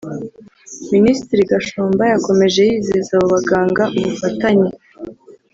[0.93, 4.69] Minisitiri Gashumba yakomeje yizeza abo baganga ubufatanye